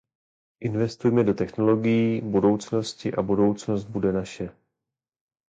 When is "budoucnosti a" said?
2.21-3.21